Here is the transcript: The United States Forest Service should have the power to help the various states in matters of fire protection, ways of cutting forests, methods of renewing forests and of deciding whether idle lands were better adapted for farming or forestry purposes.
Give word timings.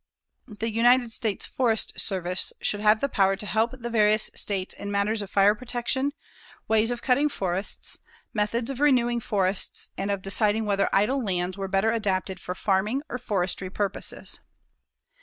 The 0.47 0.71
United 0.71 1.11
States 1.11 1.45
Forest 1.45 1.99
Service 1.99 2.53
should 2.59 2.79
have 2.79 3.01
the 3.01 3.07
power 3.07 3.35
to 3.35 3.45
help 3.45 3.69
the 3.69 3.89
various 3.91 4.31
states 4.33 4.73
in 4.73 4.89
matters 4.91 5.21
of 5.21 5.29
fire 5.29 5.53
protection, 5.53 6.11
ways 6.67 6.89
of 6.89 7.03
cutting 7.03 7.29
forests, 7.29 7.99
methods 8.33 8.71
of 8.71 8.79
renewing 8.79 9.19
forests 9.19 9.89
and 9.99 10.09
of 10.09 10.23
deciding 10.23 10.65
whether 10.65 10.89
idle 10.91 11.23
lands 11.23 11.55
were 11.55 11.67
better 11.67 11.91
adapted 11.91 12.39
for 12.39 12.55
farming 12.55 13.03
or 13.09 13.19
forestry 13.19 13.69
purposes. 13.69 14.39